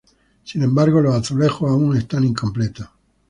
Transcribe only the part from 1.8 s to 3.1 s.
están incompletos.